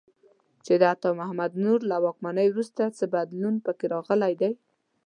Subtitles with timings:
[0.65, 4.51] چې د عطا محمد نور له واکمنۍ وروسته څه بدلون په کې راغلی دی.